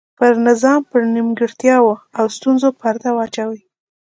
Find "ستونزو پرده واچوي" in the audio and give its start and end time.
2.35-3.61